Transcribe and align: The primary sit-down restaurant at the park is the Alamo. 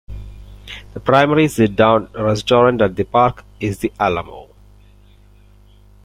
The 0.95 0.99
primary 0.99 1.47
sit-down 1.47 2.11
restaurant 2.13 2.81
at 2.81 2.95
the 2.95 3.03
park 3.03 3.45
is 3.59 3.77
the 3.77 3.93
Alamo. 3.99 4.49